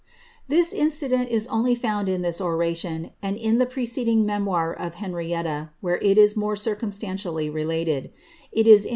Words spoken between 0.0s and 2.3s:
*' tv This incident is only found in